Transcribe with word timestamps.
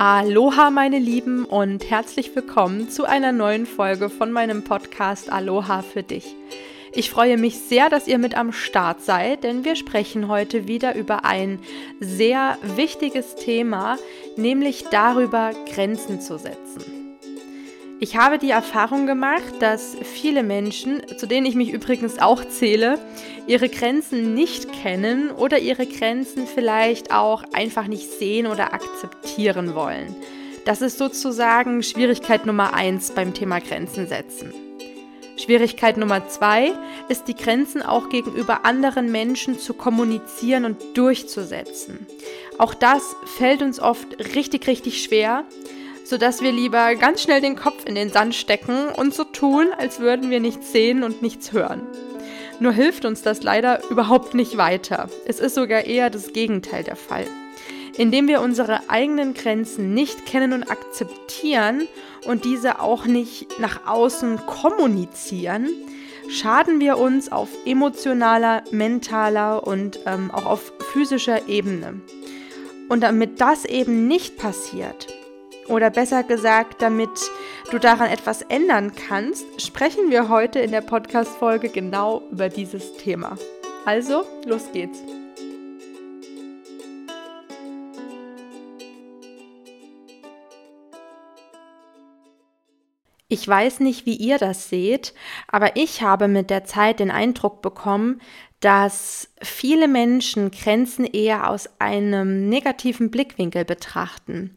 Aloha, 0.00 0.70
meine 0.70 1.00
Lieben, 1.00 1.44
und 1.44 1.90
herzlich 1.90 2.36
willkommen 2.36 2.88
zu 2.88 3.04
einer 3.04 3.32
neuen 3.32 3.66
Folge 3.66 4.10
von 4.10 4.30
meinem 4.30 4.62
Podcast 4.62 5.28
Aloha 5.32 5.82
für 5.82 6.04
dich. 6.04 6.36
Ich 6.92 7.10
freue 7.10 7.36
mich 7.36 7.58
sehr, 7.58 7.90
dass 7.90 8.06
ihr 8.06 8.18
mit 8.18 8.36
am 8.36 8.52
Start 8.52 9.02
seid, 9.02 9.42
denn 9.42 9.64
wir 9.64 9.74
sprechen 9.74 10.28
heute 10.28 10.68
wieder 10.68 10.94
über 10.94 11.24
ein 11.24 11.58
sehr 11.98 12.58
wichtiges 12.62 13.34
Thema, 13.34 13.98
nämlich 14.36 14.84
darüber, 14.88 15.50
Grenzen 15.74 16.20
zu 16.20 16.38
setzen. 16.38 16.97
Ich 18.00 18.16
habe 18.16 18.38
die 18.38 18.50
Erfahrung 18.50 19.06
gemacht, 19.06 19.54
dass 19.58 19.96
viele 20.00 20.44
Menschen, 20.44 21.02
zu 21.16 21.26
denen 21.26 21.46
ich 21.46 21.56
mich 21.56 21.72
übrigens 21.72 22.20
auch 22.20 22.44
zähle, 22.44 22.96
ihre 23.48 23.68
Grenzen 23.68 24.34
nicht 24.34 24.72
kennen 24.72 25.32
oder 25.32 25.58
ihre 25.58 25.84
Grenzen 25.84 26.46
vielleicht 26.46 27.12
auch 27.12 27.42
einfach 27.52 27.88
nicht 27.88 28.08
sehen 28.08 28.46
oder 28.46 28.72
akzeptieren 28.72 29.74
wollen. 29.74 30.14
Das 30.64 30.80
ist 30.80 30.98
sozusagen 30.98 31.82
Schwierigkeit 31.82 32.46
Nummer 32.46 32.72
eins 32.72 33.10
beim 33.10 33.34
Thema 33.34 33.58
Grenzen 33.58 34.06
setzen. 34.06 34.52
Schwierigkeit 35.36 35.96
Nummer 35.96 36.28
zwei 36.28 36.72
ist, 37.08 37.26
die 37.26 37.34
Grenzen 37.34 37.82
auch 37.82 38.10
gegenüber 38.10 38.64
anderen 38.64 39.10
Menschen 39.10 39.58
zu 39.58 39.74
kommunizieren 39.74 40.64
und 40.64 40.96
durchzusetzen. 40.96 42.06
Auch 42.58 42.74
das 42.74 43.16
fällt 43.38 43.62
uns 43.62 43.80
oft 43.80 44.18
richtig, 44.36 44.68
richtig 44.68 45.02
schwer 45.02 45.44
sodass 46.08 46.40
wir 46.40 46.52
lieber 46.52 46.94
ganz 46.94 47.22
schnell 47.22 47.42
den 47.42 47.54
Kopf 47.54 47.84
in 47.84 47.94
den 47.94 48.08
Sand 48.08 48.34
stecken 48.34 48.88
und 48.96 49.12
so 49.12 49.24
tun, 49.24 49.66
als 49.76 50.00
würden 50.00 50.30
wir 50.30 50.40
nichts 50.40 50.72
sehen 50.72 51.02
und 51.02 51.20
nichts 51.20 51.52
hören. 51.52 51.82
Nur 52.60 52.72
hilft 52.72 53.04
uns 53.04 53.20
das 53.20 53.42
leider 53.42 53.82
überhaupt 53.90 54.32
nicht 54.32 54.56
weiter. 54.56 55.10
Es 55.26 55.38
ist 55.38 55.54
sogar 55.54 55.84
eher 55.84 56.08
das 56.08 56.32
Gegenteil 56.32 56.82
der 56.82 56.96
Fall. 56.96 57.26
Indem 57.98 58.26
wir 58.26 58.40
unsere 58.40 58.88
eigenen 58.88 59.34
Grenzen 59.34 59.92
nicht 59.92 60.24
kennen 60.24 60.54
und 60.54 60.70
akzeptieren 60.70 61.86
und 62.24 62.46
diese 62.46 62.80
auch 62.80 63.04
nicht 63.04 63.60
nach 63.60 63.86
außen 63.86 64.46
kommunizieren, 64.46 65.68
schaden 66.30 66.80
wir 66.80 66.96
uns 66.96 67.30
auf 67.30 67.50
emotionaler, 67.66 68.62
mentaler 68.70 69.66
und 69.66 70.00
ähm, 70.06 70.30
auch 70.30 70.46
auf 70.46 70.72
physischer 70.92 71.48
Ebene. 71.48 72.00
Und 72.88 73.02
damit 73.02 73.42
das 73.42 73.66
eben 73.66 74.08
nicht 74.08 74.38
passiert, 74.38 75.17
oder 75.68 75.90
besser 75.90 76.22
gesagt, 76.22 76.82
damit 76.82 77.10
du 77.70 77.78
daran 77.78 78.08
etwas 78.10 78.42
ändern 78.42 78.92
kannst, 78.94 79.44
sprechen 79.60 80.10
wir 80.10 80.28
heute 80.28 80.58
in 80.58 80.70
der 80.70 80.80
Podcast-Folge 80.80 81.68
genau 81.68 82.22
über 82.30 82.48
dieses 82.48 82.96
Thema. 82.96 83.36
Also, 83.84 84.24
los 84.44 84.72
geht's. 84.72 84.98
Ich 93.30 93.46
weiß 93.46 93.80
nicht, 93.80 94.06
wie 94.06 94.16
ihr 94.16 94.38
das 94.38 94.70
seht, 94.70 95.12
aber 95.48 95.76
ich 95.76 96.00
habe 96.00 96.28
mit 96.28 96.48
der 96.48 96.64
Zeit 96.64 96.98
den 96.98 97.10
Eindruck 97.10 97.60
bekommen, 97.60 98.22
dass 98.60 99.28
viele 99.42 99.86
Menschen 99.86 100.50
Grenzen 100.50 101.04
eher 101.04 101.50
aus 101.50 101.68
einem 101.78 102.48
negativen 102.48 103.10
Blickwinkel 103.10 103.66
betrachten. 103.66 104.56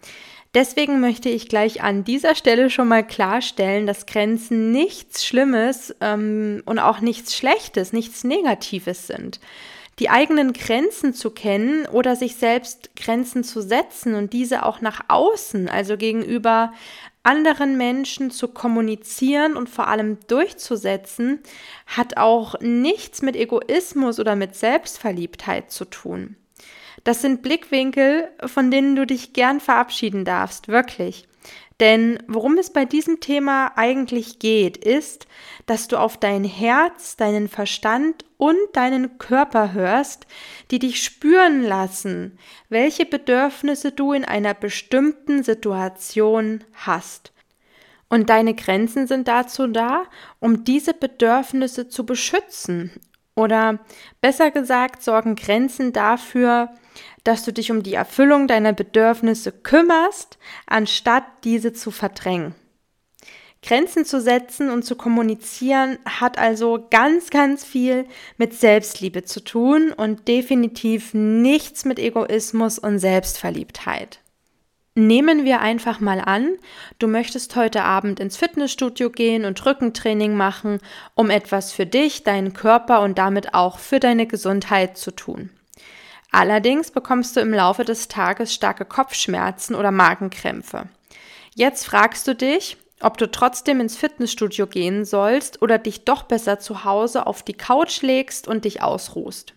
Deswegen 0.53 0.99
möchte 0.99 1.29
ich 1.29 1.47
gleich 1.47 1.81
an 1.81 2.03
dieser 2.03 2.35
Stelle 2.35 2.69
schon 2.69 2.89
mal 2.89 3.07
klarstellen, 3.07 3.87
dass 3.87 4.05
Grenzen 4.05 4.71
nichts 4.71 5.25
Schlimmes 5.25 5.95
ähm, 6.01 6.61
und 6.65 6.77
auch 6.77 6.99
nichts 6.99 7.37
Schlechtes, 7.37 7.93
nichts 7.93 8.25
Negatives 8.25 9.07
sind. 9.07 9.39
Die 9.99 10.09
eigenen 10.09 10.51
Grenzen 10.51 11.13
zu 11.13 11.31
kennen 11.31 11.85
oder 11.85 12.17
sich 12.17 12.35
selbst 12.35 12.95
Grenzen 12.95 13.45
zu 13.45 13.61
setzen 13.61 14.15
und 14.15 14.33
diese 14.33 14.65
auch 14.65 14.81
nach 14.81 15.05
außen, 15.07 15.69
also 15.69 15.95
gegenüber 15.95 16.73
anderen 17.23 17.77
Menschen 17.77 18.31
zu 18.31 18.47
kommunizieren 18.49 19.55
und 19.55 19.69
vor 19.69 19.87
allem 19.87 20.17
durchzusetzen, 20.27 21.39
hat 21.85 22.17
auch 22.17 22.59
nichts 22.59 23.21
mit 23.21 23.35
Egoismus 23.35 24.19
oder 24.19 24.35
mit 24.35 24.55
Selbstverliebtheit 24.55 25.71
zu 25.71 25.85
tun. 25.85 26.35
Das 27.03 27.21
sind 27.21 27.41
Blickwinkel, 27.41 28.29
von 28.45 28.69
denen 28.69 28.95
du 28.95 29.05
dich 29.05 29.33
gern 29.33 29.59
verabschieden 29.59 30.25
darfst, 30.25 30.67
wirklich. 30.67 31.27
Denn 31.79 32.19
worum 32.27 32.59
es 32.59 32.71
bei 32.71 32.85
diesem 32.85 33.21
Thema 33.21 33.71
eigentlich 33.75 34.37
geht, 34.37 34.77
ist, 34.77 35.25
dass 35.65 35.87
du 35.87 35.97
auf 35.97 36.15
dein 36.15 36.43
Herz, 36.43 37.15
deinen 37.17 37.47
Verstand 37.47 38.23
und 38.37 38.59
deinen 38.73 39.17
Körper 39.17 39.73
hörst, 39.73 40.27
die 40.69 40.77
dich 40.77 41.03
spüren 41.03 41.63
lassen, 41.63 42.37
welche 42.69 43.07
Bedürfnisse 43.07 43.91
du 43.91 44.13
in 44.13 44.25
einer 44.25 44.53
bestimmten 44.53 45.41
Situation 45.41 46.63
hast. 46.73 47.33
Und 48.09 48.29
deine 48.29 48.53
Grenzen 48.53 49.07
sind 49.07 49.27
dazu 49.27 49.65
da, 49.65 50.03
um 50.39 50.63
diese 50.63 50.93
Bedürfnisse 50.93 51.87
zu 51.87 52.05
beschützen. 52.05 52.91
Oder 53.35 53.79
besser 54.19 54.51
gesagt, 54.51 55.03
sorgen 55.03 55.35
Grenzen 55.35 55.93
dafür, 55.93 56.69
dass 57.23 57.43
du 57.43 57.53
dich 57.53 57.71
um 57.71 57.83
die 57.83 57.93
Erfüllung 57.93 58.47
deiner 58.47 58.73
Bedürfnisse 58.73 59.51
kümmerst, 59.51 60.37
anstatt 60.65 61.23
diese 61.43 61.73
zu 61.73 61.91
verdrängen. 61.91 62.55
Grenzen 63.63 64.05
zu 64.05 64.19
setzen 64.19 64.71
und 64.71 64.83
zu 64.83 64.95
kommunizieren 64.95 65.99
hat 66.05 66.39
also 66.39 66.87
ganz, 66.89 67.29
ganz 67.29 67.63
viel 67.63 68.07
mit 68.37 68.55
Selbstliebe 68.55 69.23
zu 69.23 69.43
tun 69.43 69.93
und 69.95 70.27
definitiv 70.27 71.13
nichts 71.13 71.85
mit 71.85 71.99
Egoismus 71.99 72.79
und 72.79 72.97
Selbstverliebtheit. 72.97 74.19
Nehmen 74.93 75.45
wir 75.45 75.61
einfach 75.61 76.01
mal 76.01 76.19
an, 76.19 76.57
du 76.99 77.07
möchtest 77.07 77.55
heute 77.55 77.83
Abend 77.83 78.19
ins 78.19 78.35
Fitnessstudio 78.35 79.09
gehen 79.09 79.45
und 79.45 79.65
Rückentraining 79.65 80.35
machen, 80.35 80.79
um 81.15 81.29
etwas 81.29 81.71
für 81.71 81.85
dich, 81.85 82.23
deinen 82.23 82.51
Körper 82.51 83.01
und 83.01 83.17
damit 83.17 83.53
auch 83.53 83.79
für 83.79 84.01
deine 84.01 84.27
Gesundheit 84.27 84.97
zu 84.97 85.11
tun. 85.11 85.49
Allerdings 86.31 86.91
bekommst 86.91 87.37
du 87.37 87.39
im 87.39 87.53
Laufe 87.53 87.85
des 87.85 88.09
Tages 88.09 88.53
starke 88.53 88.83
Kopfschmerzen 88.83 89.75
oder 89.75 89.91
Magenkrämpfe. 89.91 90.89
Jetzt 91.55 91.85
fragst 91.85 92.27
du 92.27 92.35
dich, 92.35 92.75
ob 92.99 93.17
du 93.17 93.31
trotzdem 93.31 93.79
ins 93.79 93.95
Fitnessstudio 93.95 94.67
gehen 94.67 95.05
sollst 95.05 95.61
oder 95.61 95.77
dich 95.77 96.03
doch 96.03 96.23
besser 96.23 96.59
zu 96.59 96.83
Hause 96.83 97.27
auf 97.27 97.43
die 97.43 97.53
Couch 97.53 98.01
legst 98.01 98.47
und 98.47 98.65
dich 98.65 98.81
ausruhst. 98.81 99.53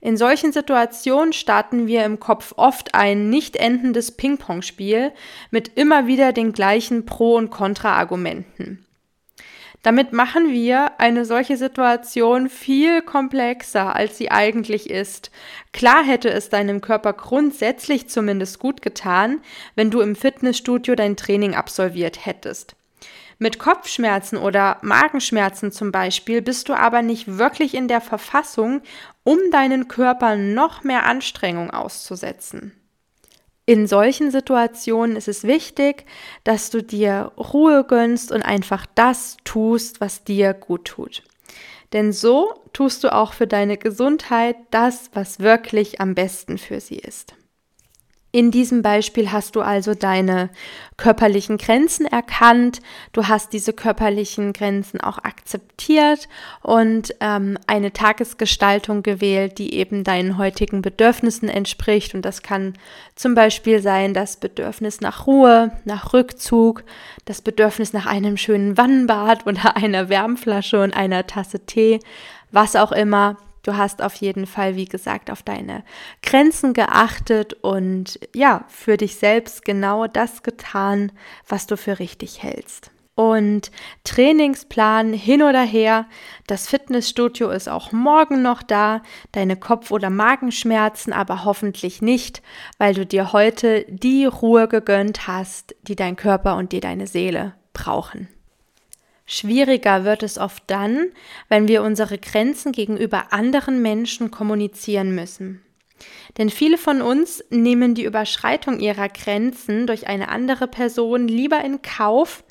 In 0.00 0.16
solchen 0.16 0.52
Situationen 0.52 1.32
starten 1.32 1.86
wir 1.86 2.04
im 2.04 2.20
Kopf 2.20 2.52
oft 2.56 2.94
ein 2.94 3.30
nicht 3.30 3.56
endendes 3.56 4.12
Ping-Pong-Spiel 4.12 5.12
mit 5.50 5.76
immer 5.76 6.06
wieder 6.06 6.32
den 6.32 6.52
gleichen 6.52 7.06
Pro- 7.06 7.36
und 7.36 7.50
Kontra-Argumenten. 7.50 8.86
Damit 9.86 10.12
machen 10.12 10.50
wir 10.50 10.98
eine 10.98 11.24
solche 11.24 11.56
Situation 11.56 12.48
viel 12.48 13.02
komplexer, 13.02 13.94
als 13.94 14.18
sie 14.18 14.32
eigentlich 14.32 14.90
ist. 14.90 15.30
Klar 15.72 16.02
hätte 16.02 16.28
es 16.28 16.48
deinem 16.48 16.80
Körper 16.80 17.12
grundsätzlich 17.12 18.08
zumindest 18.08 18.58
gut 18.58 18.82
getan, 18.82 19.40
wenn 19.76 19.92
du 19.92 20.00
im 20.00 20.16
Fitnessstudio 20.16 20.96
dein 20.96 21.16
Training 21.16 21.54
absolviert 21.54 22.26
hättest. 22.26 22.74
Mit 23.38 23.58
Kopfschmerzen 23.58 24.38
oder 24.38 24.78
Magenschmerzen 24.80 25.70
zum 25.70 25.92
Beispiel 25.92 26.42
bist 26.42 26.68
du 26.68 26.74
aber 26.74 27.02
nicht 27.02 27.38
wirklich 27.38 27.74
in 27.74 27.86
der 27.86 28.00
Verfassung, 28.00 28.80
um 29.26 29.50
deinen 29.50 29.88
Körper 29.88 30.36
noch 30.36 30.84
mehr 30.84 31.04
Anstrengung 31.04 31.70
auszusetzen. 31.70 32.72
In 33.66 33.88
solchen 33.88 34.30
Situationen 34.30 35.16
ist 35.16 35.26
es 35.26 35.42
wichtig, 35.42 36.06
dass 36.44 36.70
du 36.70 36.80
dir 36.80 37.32
Ruhe 37.36 37.82
gönnst 37.82 38.30
und 38.30 38.42
einfach 38.42 38.86
das 38.94 39.36
tust, 39.42 40.00
was 40.00 40.22
dir 40.22 40.54
gut 40.54 40.84
tut. 40.84 41.24
Denn 41.92 42.12
so 42.12 42.54
tust 42.72 43.02
du 43.02 43.12
auch 43.12 43.32
für 43.32 43.48
deine 43.48 43.76
Gesundheit 43.76 44.56
das, 44.70 45.10
was 45.12 45.40
wirklich 45.40 46.00
am 46.00 46.14
besten 46.14 46.56
für 46.56 46.80
sie 46.80 46.98
ist. 46.98 47.34
In 48.36 48.50
diesem 48.50 48.82
Beispiel 48.82 49.32
hast 49.32 49.56
du 49.56 49.62
also 49.62 49.94
deine 49.94 50.50
körperlichen 50.98 51.56
Grenzen 51.56 52.04
erkannt, 52.04 52.82
du 53.14 53.28
hast 53.28 53.54
diese 53.54 53.72
körperlichen 53.72 54.52
Grenzen 54.52 55.00
auch 55.00 55.16
akzeptiert 55.16 56.28
und 56.60 57.14
ähm, 57.20 57.56
eine 57.66 57.94
Tagesgestaltung 57.94 59.02
gewählt, 59.02 59.56
die 59.56 59.72
eben 59.72 60.04
deinen 60.04 60.36
heutigen 60.36 60.82
Bedürfnissen 60.82 61.48
entspricht. 61.48 62.14
Und 62.14 62.26
das 62.26 62.42
kann 62.42 62.74
zum 63.14 63.34
Beispiel 63.34 63.80
sein 63.80 64.12
das 64.12 64.36
Bedürfnis 64.36 65.00
nach 65.00 65.26
Ruhe, 65.26 65.72
nach 65.86 66.12
Rückzug, 66.12 66.84
das 67.24 67.40
Bedürfnis 67.40 67.94
nach 67.94 68.04
einem 68.04 68.36
schönen 68.36 68.76
Wannenbad 68.76 69.46
oder 69.46 69.76
einer 69.78 70.10
Wärmflasche 70.10 70.82
und 70.82 70.94
einer 70.94 71.26
Tasse 71.26 71.60
Tee, 71.60 72.00
was 72.50 72.76
auch 72.76 72.92
immer. 72.92 73.38
Du 73.66 73.76
hast 73.76 74.00
auf 74.00 74.14
jeden 74.14 74.46
Fall, 74.46 74.76
wie 74.76 74.84
gesagt, 74.84 75.28
auf 75.28 75.42
deine 75.42 75.82
Grenzen 76.22 76.72
geachtet 76.72 77.52
und 77.52 78.20
ja, 78.32 78.64
für 78.68 78.96
dich 78.96 79.16
selbst 79.16 79.64
genau 79.64 80.06
das 80.06 80.44
getan, 80.44 81.10
was 81.48 81.66
du 81.66 81.76
für 81.76 81.98
richtig 81.98 82.44
hältst. 82.44 82.92
Und 83.16 83.72
Trainingsplan 84.04 85.12
hin 85.12 85.42
oder 85.42 85.62
her, 85.62 86.06
das 86.46 86.68
Fitnessstudio 86.68 87.50
ist 87.50 87.68
auch 87.68 87.90
morgen 87.90 88.40
noch 88.40 88.62
da, 88.62 89.02
deine 89.32 89.56
Kopf- 89.56 89.90
oder 89.90 90.10
Magenschmerzen 90.10 91.12
aber 91.12 91.44
hoffentlich 91.44 92.00
nicht, 92.00 92.42
weil 92.78 92.94
du 92.94 93.04
dir 93.04 93.32
heute 93.32 93.84
die 93.88 94.26
Ruhe 94.26 94.68
gegönnt 94.68 95.26
hast, 95.26 95.74
die 95.82 95.96
dein 95.96 96.14
Körper 96.14 96.54
und 96.56 96.70
dir 96.70 96.80
deine 96.80 97.08
Seele 97.08 97.54
brauchen. 97.72 98.28
Schwieriger 99.26 100.04
wird 100.04 100.22
es 100.22 100.38
oft 100.38 100.62
dann, 100.68 101.08
wenn 101.48 101.66
wir 101.66 101.82
unsere 101.82 102.16
Grenzen 102.16 102.72
gegenüber 102.72 103.32
anderen 103.32 103.82
Menschen 103.82 104.30
kommunizieren 104.30 105.14
müssen. 105.14 105.62
Denn 106.38 106.50
viele 106.50 106.78
von 106.78 107.02
uns 107.02 107.42
nehmen 107.50 107.94
die 107.94 108.04
Überschreitung 108.04 108.78
ihrer 108.78 109.08
Grenzen 109.08 109.86
durch 109.86 110.06
eine 110.06 110.28
andere 110.28 110.68
Person 110.68 111.26
lieber 111.26 111.64
in 111.64 111.82
Kauf, 111.82 112.44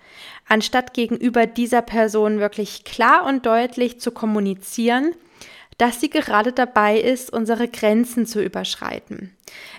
anstatt 0.48 0.94
gegenüber 0.94 1.46
dieser 1.46 1.82
Person 1.82 2.40
wirklich 2.40 2.84
klar 2.84 3.26
und 3.26 3.46
deutlich 3.46 4.00
zu 4.00 4.12
kommunizieren, 4.12 5.14
dass 5.78 6.00
sie 6.00 6.10
gerade 6.10 6.54
dabei 6.54 7.00
ist, 7.00 7.32
unsere 7.34 7.68
Grenzen 7.68 8.26
zu 8.26 8.42
überschreiten. 8.42 9.36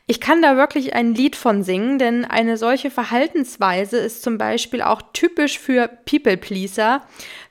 Ich 0.07 0.21
kann 0.21 0.43
da 0.43 0.57
wirklich 0.57 0.95
ein 0.95 1.15
Lied 1.15 1.37
von 1.37 1.63
singen, 1.63 1.99
denn 1.99 2.25
eine 2.25 2.57
solche 2.57 2.91
Verhaltensweise 2.91 3.97
ist 3.97 4.23
zum 4.23 4.39
Beispiel 4.39 4.83
auch 4.83 5.03
typisch 5.13 5.59
für 5.59 5.89
People-Pleaser, 5.89 7.03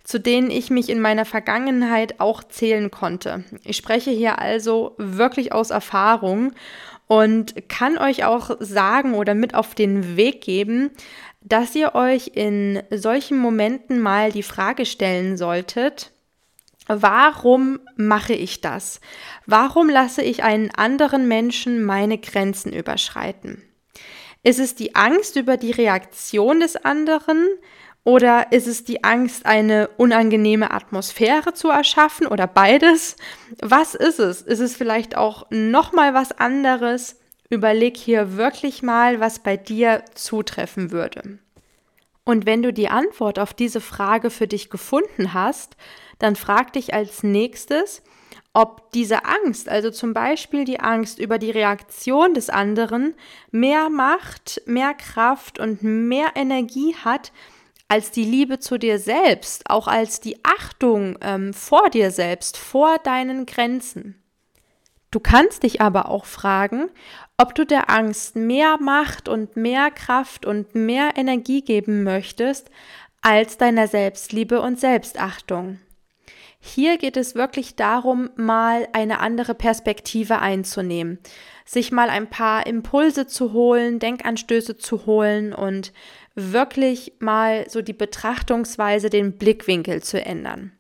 zu 0.04 0.20
denen 0.20 0.52
ich 0.52 0.70
mich 0.70 0.90
in 0.90 1.02
meiner 1.02 1.26
Vergangenheit 1.26 2.20
auch 2.20 2.44
zählen 2.44 2.92
konnte. 2.92 3.44
Ich 3.64 3.78
spreche 3.78 4.12
hier 4.12 4.40
also 4.40 4.94
wirklich 4.98 5.52
aus 5.52 5.72
Erfahrung 5.72 6.54
und 7.08 7.68
kann 7.68 7.98
euch 7.98 8.26
auch 8.26 8.52
sagen 8.60 9.16
oder 9.16 9.34
mit 9.34 9.56
auf 9.56 9.76
den 9.76 10.16
Weg 10.16 10.42
geben, 10.42 10.92
dass 11.42 11.76
ihr 11.76 11.94
euch 11.94 12.32
in 12.34 12.82
solchen 12.90 13.38
Momenten 13.38 14.00
mal 14.00 14.32
die 14.32 14.44
Frage 14.44 14.86
stellen 14.86 15.38
solltet, 15.38 16.12
warum 16.88 17.80
mache 17.96 18.34
ich 18.34 18.62
das? 18.62 19.00
Warum 19.46 19.90
lasse 19.90 20.22
ich 20.22 20.44
einen 20.44 20.72
anderen 20.72 21.28
Menschen 21.28 21.84
meine 21.84 22.18
Grenzen 22.18 22.74
überschreiten? 22.74 23.62
Ist 24.44 24.60
es 24.60 24.76
die 24.76 24.96
Angst 24.96 25.36
über 25.36 25.58
die 25.58 25.72
Reaktion 25.72 26.60
des 26.60 26.76
anderen 26.76 27.48
oder 28.04 28.52
ist 28.52 28.68
es 28.68 28.84
die 28.84 29.04
Angst, 29.04 29.48
eine 29.48 29.90
unangenehme 29.98 30.70
Atmosphäre 30.70 31.54
zu 31.54 31.70
erschaffen 31.70 32.28
oder 32.28 32.46
beides? 32.46 33.16
Was 33.62 33.96
ist 33.96 34.20
es? 34.20 34.44
Ist 34.44 34.60
es 34.60 34.76
vielleicht 34.76 35.18
auch 35.18 35.48
noch 35.50 35.92
mal 35.92 36.14
was 36.14 36.32
anderes? 36.32 37.20
Überleg 37.50 37.98
hier 37.98 38.38
wirklich 38.38 38.84
mal, 38.84 39.20
was 39.20 39.40
bei 39.40 39.58
dir 39.58 40.04
zutreffen 40.14 40.92
würde. 40.92 41.40
Und 42.26 42.46
wenn 42.46 42.64
du 42.64 42.74
die 42.74 42.90
Antwort 42.90 43.40
auf 43.40 43.54
diese 43.54 43.80
Frage 43.80 44.32
für 44.32 44.48
dich 44.48 44.70
gefunden 44.70 45.34
hast, 45.34 45.78
dann 46.18 46.36
frag 46.36 46.74
dich 46.74 46.94
als 46.94 47.24
nächstes, 47.24 48.02
ob 48.54 48.92
diese 48.92 49.26
Angst, 49.26 49.70
also 49.70 49.92
zum 49.92 50.14
Beispiel 50.14 50.66
die 50.66 50.80
Angst 50.80 51.20
über 51.20 51.38
die 51.38 51.52
Reaktion 51.52 52.34
des 52.34 52.50
anderen, 52.50 53.14
mehr 53.52 53.90
Macht, 53.90 54.62
mehr 54.66 54.94
Kraft 54.94 55.60
und 55.60 55.84
mehr 55.84 56.30
Energie 56.36 56.96
hat 56.96 57.32
als 57.88 58.12
die 58.12 58.24
Liebe 58.24 58.60
zu 58.60 58.80
dir 58.80 58.98
selbst, 58.98 59.70
auch 59.70 59.88
als 59.88 60.20
die 60.20 60.44
Achtung 60.44 61.18
ähm, 61.22 61.54
vor 61.54 61.90
dir 61.90 62.10
selbst, 62.10 62.58
vor 62.58 62.98
deinen 62.98 63.46
Grenzen. 63.46 64.16
Du 65.12 65.20
kannst 65.20 65.64
dich 65.64 65.82
aber 65.82 66.10
auch 66.10 66.26
fragen, 66.26 66.90
ob 67.38 67.54
du 67.56 67.66
der 67.66 67.90
Angst 67.90 68.36
mehr 68.36 68.78
Macht 68.80 69.28
und 69.28 69.58
mehr 69.58 69.92
Kraft 69.92 70.46
und 70.46 70.74
mehr 70.76 71.12
Energie 71.16 71.62
geben 71.62 72.04
möchtest 72.04 72.70
als 73.22 73.58
deiner 73.58 73.88
Selbstliebe 73.88 74.62
und 74.62 74.80
Selbstachtung. 74.80 75.80
Hier 76.60 76.98
geht 76.98 77.18
es 77.18 77.36
wirklich 77.36 77.76
darum, 77.76 78.30
mal 78.36 78.88
eine 78.94 79.20
andere 79.20 79.54
Perspektive 79.54 80.40
einzunehmen, 80.40 81.20
sich 81.64 81.92
mal 81.92 82.10
ein 82.10 82.30
paar 82.30 82.66
Impulse 82.66 83.28
zu 83.28 83.54
holen, 83.54 84.00
Denkanstöße 84.00 84.78
zu 84.78 85.06
holen 85.06 85.54
und 85.54 85.94
wirklich 86.34 87.14
mal 87.20 87.70
so 87.70 87.82
die 87.82 87.94
Betrachtungsweise, 87.94 89.10
den 89.10 89.38
Blickwinkel 89.38 90.02
zu 90.02 90.24
ändern. 90.26 90.72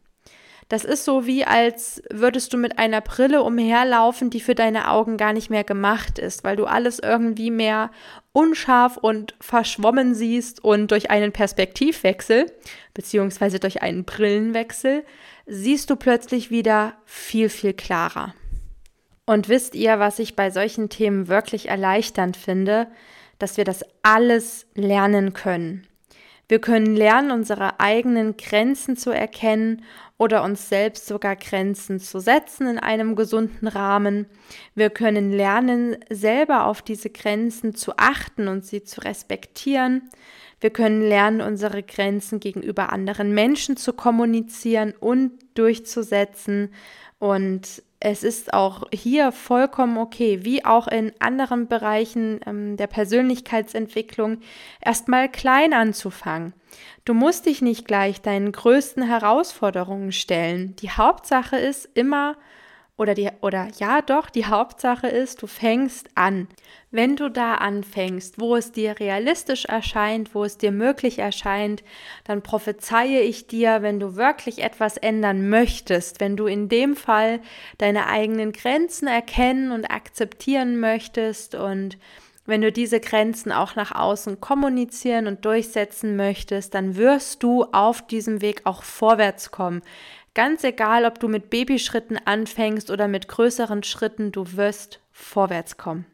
Das 0.68 0.84
ist 0.84 1.06
so 1.06 1.28
wie, 1.28 1.46
als 1.46 2.02
würdest 2.10 2.52
du 2.52 2.58
mit 2.58 2.80
einer 2.80 3.02
Brille 3.02 3.44
umherlaufen, 3.44 4.32
die 4.32 4.42
für 4.42 4.56
deine 4.56 4.90
Augen 4.90 5.16
gar 5.16 5.32
nicht 5.32 5.52
mehr 5.52 5.64
gemacht 5.64 6.18
ist, 6.18 6.44
weil 6.44 6.56
du 6.56 6.66
alles 6.66 6.98
irgendwie 6.98 7.52
mehr 7.52 7.92
unscharf 8.32 8.98
und 8.98 9.36
verschwommen 9.40 10.16
siehst 10.16 10.64
und 10.64 10.90
durch 10.90 11.12
einen 11.12 11.32
Perspektivwechsel, 11.32 12.52
beziehungsweise 12.96 13.60
durch 13.60 13.84
einen 13.84 14.06
Brillenwechsel, 14.06 15.06
siehst 15.46 15.92
du 15.92 15.96
plötzlich 15.96 16.50
wieder 16.50 16.94
viel, 17.06 17.50
viel 17.50 17.74
klarer. 17.74 18.34
Und 19.28 19.50
wisst 19.50 19.76
ihr, 19.76 20.00
was 20.00 20.18
ich 20.20 20.36
bei 20.36 20.50
solchen 20.50 20.90
Themen 20.90 21.28
wirklich 21.28 21.70
erleichternd 21.70 22.38
finde? 22.38 22.88
Dass 23.38 23.58
wir 23.58 23.66
das 23.66 23.84
alles 24.02 24.66
lernen 24.76 25.34
können. 25.34 25.88
Wir 26.47 26.59
können 26.59 26.95
lernen, 26.95 27.31
unsere 27.31 27.80
eigenen 27.80 28.38
Grenzen 28.38 28.97
zu 28.97 29.09
erkennen 29.09 29.83
oder 30.18 30.44
uns 30.44 30.69
selbst 30.69 31.07
sogar 31.07 31.36
Grenzen 31.36 32.00
zu 32.00 32.19
setzen 32.19 32.68
in 32.68 32.80
einem 32.80 33.15
gesunden 33.15 33.68
Rahmen. 33.68 34.27
Wir 34.75 34.89
können 34.89 35.31
lernen, 35.31 35.97
selber 36.09 36.68
auf 36.68 36.81
diese 36.81 37.09
Grenzen 37.09 37.75
zu 37.75 37.97
achten 37.97 38.47
und 38.47 38.65
sie 38.65 38.83
zu 38.83 39.01
respektieren. 39.01 40.09
Wir 40.62 40.69
können 40.69 41.01
lernen, 41.01 41.42
unsere 41.42 41.83
Grenzen 41.83 42.39
gegenüber 42.39 42.92
anderen 42.94 43.33
Menschen 43.33 43.75
zu 43.75 43.94
kommunizieren 43.94 44.94
und 45.00 45.31
durchzusetzen. 45.56 46.74
Und 47.19 47.83
es 48.00 48.24
ist 48.24 48.53
auch 48.53 48.83
hier 48.94 49.31
vollkommen 49.31 49.97
okay, 49.97 50.44
wie 50.44 50.65
auch 50.65 50.88
in 50.88 51.13
anderen 51.19 51.68
Bereichen 51.68 52.39
ähm, 52.45 52.77
der 52.77 52.88
Persönlichkeitsentwicklung, 52.88 54.39
erstmal 54.81 55.30
klein 55.30 55.74
anzufangen. 55.74 56.53
Du 57.06 57.13
musst 57.13 57.45
dich 57.45 57.62
nicht 57.62 57.88
gleich 57.88 58.21
deinen 58.21 58.51
größten 58.51 59.03
Herausforderungen 59.03 60.12
stellen. 60.12 60.75
Die 60.77 60.92
Hauptsache 60.92 61.57
ist 61.57 61.89
immer, 61.94 62.36
oder 62.97 63.13
die, 63.13 63.30
oder 63.42 63.68
ja 63.77 64.01
doch, 64.01 64.30
die 64.30 64.45
Hauptsache 64.45 65.07
ist, 65.07 65.42
du 65.42 65.47
fängst 65.47 66.09
an. 66.15 66.47
Wenn 66.92 67.18
du 67.18 67.30
da 67.30 67.56
anfängst, 67.56 68.39
wo 68.39 68.56
es 68.56 68.71
dir 68.71 69.00
realistisch 69.00 69.65
erscheint, 69.65 70.33
wo 70.33 70.45
es 70.45 70.57
dir 70.57 70.71
möglich 70.71 71.19
erscheint, 71.19 71.83
dann 72.24 72.42
prophezeie 72.42 73.19
ich 73.19 73.47
dir, 73.47 73.81
wenn 73.81 74.00
du 74.00 74.15
wirklich 74.15 74.63
etwas 74.63 74.95
ändern 74.95 75.50
möchtest, 75.50 76.21
wenn 76.21 76.38
du 76.38 76.47
in 76.47 76.69
dem 76.69 76.95
Fall 76.95 77.42
deine 77.80 78.07
eigenen 78.07 78.53
Grenzen 78.53 79.07
erkennen 79.07 79.71
und 79.71 79.92
akzeptieren 79.92 80.80
möchtest 80.80 81.53
und 81.53 81.97
wenn 82.45 82.62
du 82.62 82.71
diese 82.71 83.00
Grenzen 83.00 83.51
auch 83.51 83.75
nach 83.75 83.94
außen 83.94 84.39
kommunizieren 84.39 85.28
und 85.28 85.45
durchsetzen 85.45 86.16
möchtest, 86.16 86.73
dann 86.73 86.95
wirst 86.95 87.42
du 87.42 87.64
auf 87.71 88.06
diesem 88.06 88.42
Weg 88.42 88.61
auch 88.66 88.83
vorwärts 88.83 89.52
kommen. 89.52 89.81
Ganz 90.35 90.64
egal, 90.64 91.06
ob 91.06 91.19
du 91.19 91.28
mit 91.28 91.49
Babyschritten 91.49 92.19
anfängst 92.23 92.92
oder 92.92 93.07
mit 93.07 93.28
größeren 93.28 93.83
Schritten, 93.83 94.31
du 94.31 94.57
wirst 94.57 94.99
vorwärts 95.11 95.78
kommen. 95.78 96.06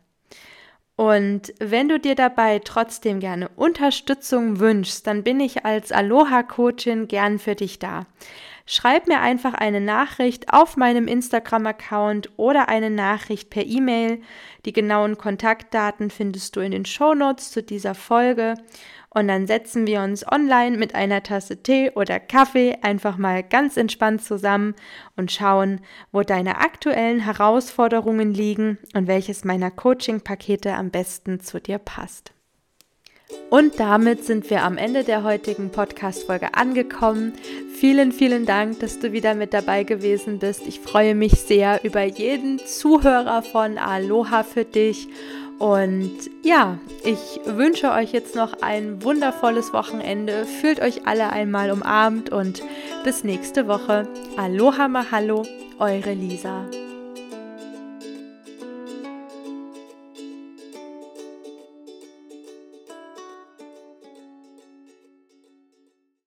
Und 0.95 1.53
wenn 1.57 1.89
du 1.89 1.99
dir 1.99 2.13
dabei 2.13 2.59
trotzdem 2.59 3.19
gerne 3.19 3.49
Unterstützung 3.55 4.59
wünschst, 4.59 5.07
dann 5.07 5.23
bin 5.23 5.39
ich 5.39 5.65
als 5.65 5.91
Aloha-Coachin 5.91 7.07
gern 7.07 7.39
für 7.39 7.55
dich 7.55 7.79
da. 7.79 8.05
Schreib 8.65 9.07
mir 9.07 9.19
einfach 9.19 9.53
eine 9.53 9.81
Nachricht 9.81 10.53
auf 10.53 10.77
meinem 10.77 11.07
Instagram-Account 11.07 12.31
oder 12.37 12.69
eine 12.69 12.89
Nachricht 12.89 13.49
per 13.49 13.65
E-Mail. 13.65 14.21
Die 14.65 14.73
genauen 14.73 15.17
Kontaktdaten 15.17 16.09
findest 16.09 16.55
du 16.55 16.59
in 16.59 16.71
den 16.71 16.85
Shownotes 16.85 17.51
zu 17.51 17.63
dieser 17.63 17.95
Folge. 17.95 18.55
Und 19.13 19.27
dann 19.27 19.45
setzen 19.45 19.87
wir 19.87 20.01
uns 20.01 20.25
online 20.25 20.77
mit 20.77 20.95
einer 20.95 21.21
Tasse 21.21 21.61
Tee 21.61 21.91
oder 21.91 22.19
Kaffee 22.19 22.77
einfach 22.81 23.17
mal 23.17 23.43
ganz 23.43 23.75
entspannt 23.75 24.23
zusammen 24.23 24.73
und 25.17 25.33
schauen, 25.33 25.81
wo 26.13 26.21
deine 26.21 26.59
aktuellen 26.59 27.19
Herausforderungen 27.19 28.33
liegen 28.33 28.77
und 28.93 29.07
welches 29.07 29.43
meiner 29.43 29.69
Coaching-Pakete 29.69 30.73
am 30.73 30.91
besten 30.91 31.41
zu 31.41 31.59
dir 31.59 31.77
passt. 31.77 32.33
Und 33.49 33.79
damit 33.79 34.23
sind 34.23 34.49
wir 34.49 34.63
am 34.63 34.77
Ende 34.77 35.03
der 35.03 35.23
heutigen 35.23 35.71
Podcast-Folge 35.71 36.53
angekommen. 36.53 37.33
Vielen, 37.75 38.11
vielen 38.11 38.45
Dank, 38.45 38.79
dass 38.79 38.99
du 38.99 39.11
wieder 39.11 39.35
mit 39.35 39.53
dabei 39.53 39.83
gewesen 39.83 40.39
bist. 40.39 40.65
Ich 40.67 40.79
freue 40.79 41.15
mich 41.15 41.33
sehr 41.33 41.83
über 41.83 42.03
jeden 42.03 42.59
Zuhörer 42.59 43.41
von 43.41 43.77
Aloha 43.77 44.43
für 44.43 44.65
dich 44.65 45.07
und 45.61 46.11
ja, 46.41 46.79
ich 47.03 47.39
wünsche 47.45 47.91
euch 47.91 48.13
jetzt 48.13 48.35
noch 48.35 48.63
ein 48.63 49.03
wundervolles 49.03 49.73
Wochenende. 49.73 50.47
Fühlt 50.47 50.79
euch 50.79 51.05
alle 51.05 51.31
einmal 51.31 51.69
umarmt 51.69 52.31
und 52.31 52.63
bis 53.03 53.23
nächste 53.23 53.67
Woche. 53.67 54.07
Aloha 54.37 54.87
Mahalo, 54.87 55.45
eure 55.77 56.15
Lisa. 56.15 56.65